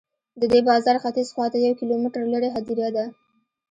[0.41, 3.05] د دې بازار ختیځ خواته یو کیلومتر لرې هدیره ده.